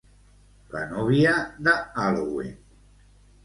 [0.75, 1.35] La núvia
[1.69, 2.59] de Halloween.